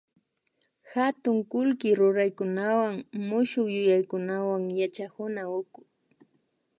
katun 0.89 1.37
kullki 1.51 1.89
ruraykunawan 1.99 2.95
mushukyuyaykunawan 3.29 4.63
yachakuna 4.79 5.41
uku 5.59 5.81